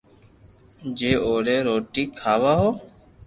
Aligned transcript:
جو 0.97 1.11
ا، 1.31 1.33
ي 1.53 1.57
روٽي 1.67 2.03
کاو 2.19 2.43
ھون 2.59 2.73